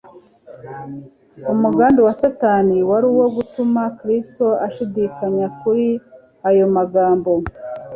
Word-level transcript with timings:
Umugambi 1.53 1.99
wa 2.07 2.13
Satani 2.21 2.77
wari 2.89 3.05
uwo 3.13 3.27
gutuma 3.35 3.81
Kristo 3.99 4.45
ashidikanya 4.67 5.47
kuri 5.59 5.87
ayo 6.49 6.65
magambo. 6.75 7.31